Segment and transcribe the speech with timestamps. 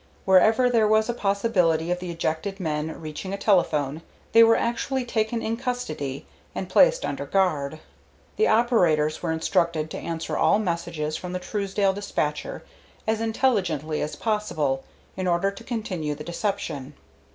[0.25, 5.05] Wherever there was a possibility of the ejected men reaching a telephone, they were actually
[5.05, 7.77] taken in custody and placed under guard.
[8.35, 12.63] The operators were instructed to answer all messages from the Truesdale despatcher
[13.05, 14.83] as intelligently as possible,
[15.15, 16.95] in order to continue the deception.